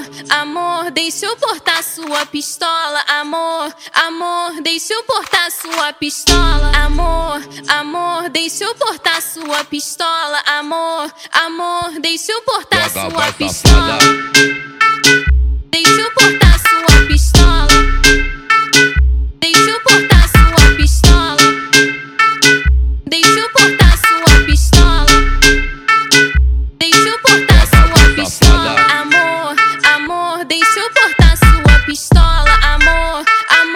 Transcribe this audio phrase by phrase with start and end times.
[0.00, 3.04] Amor, amor, deixa eu portar sua pistola.
[3.06, 6.72] Amor, amor, deixa eu portar sua pistola.
[6.76, 10.38] Amor, amor, deixa eu portar sua pistola.
[10.46, 14.29] Amor, amor, deixa eu portar sua pistola.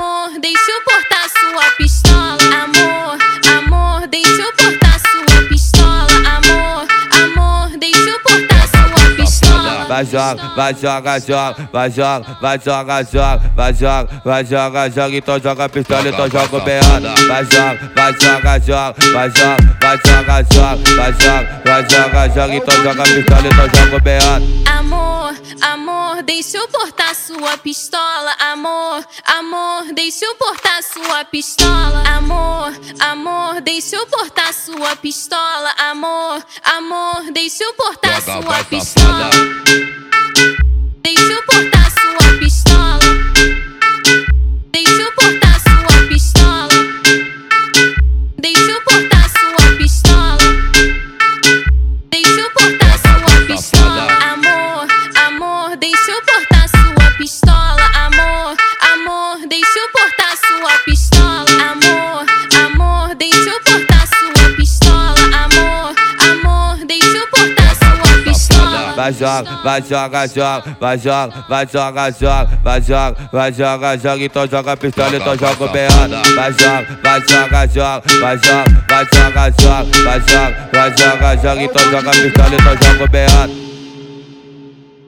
[0.04, 2.38] Amor, deixa eu portar sua pistola.
[2.62, 3.18] Amor,
[3.58, 6.06] amor, deixa eu portar sua pistola.
[6.36, 6.86] Amor,
[7.22, 9.84] amor, deixa eu portar sua pistola.
[9.86, 15.16] Vai joga, vai joga, joga, vai joga, vai joga, joga, vai joga, vai joga, joga,
[15.16, 17.14] então joga a pistola, então joga o beada.
[17.28, 22.54] Vai joga, vai joga, joga, vai joga, vai joga, joga, vai joga, vai joga, joga,
[22.54, 24.44] então joga a pistola, então joga o beada.
[24.78, 28.34] Amor, amor, deixa eu portar sua pistola.
[28.38, 32.02] Amor, amor, deixa eu portar sua pistola.
[32.08, 35.70] Amor, amor, deixa eu portar sua pistola.
[35.78, 39.83] Amor, amor, deixa eu portar sua pistola.
[68.96, 74.24] Vai joga, vai joga, joga, vai joga, vai joga, joga, vai joga, vai joga, joga,
[74.24, 76.22] então joga a pistola, então joga o beada.
[76.34, 81.62] Vai joga, vai joga, joga, vai joga, vai joga, joga, vai joga, vai joga, joga,
[81.62, 83.73] então joga a pistola, então joga o beada.